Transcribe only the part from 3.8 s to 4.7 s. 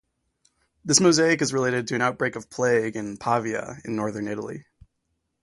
in northern Italy.